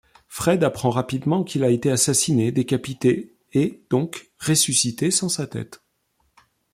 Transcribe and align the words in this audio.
Fred 0.29 0.63
apprend 0.63 0.89
rapidement 0.89 1.43
qu’il 1.43 1.63
a 1.63 1.69
été 1.69 1.91
assassiné, 1.91 2.51
décapité 2.51 3.35
et 3.53 3.83
donc 3.91 4.31
ressuscité 4.39 5.11
sans 5.11 5.29
sa 5.29 5.45
tête. 5.45 5.83